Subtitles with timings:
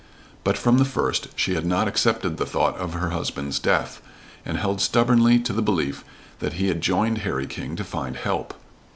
[0.43, 4.01] But from the first she had not accepted the thought of her husband's death,
[4.43, 6.03] and held stubbornly to the belief
[6.39, 8.55] that he had joined Harry King to find help.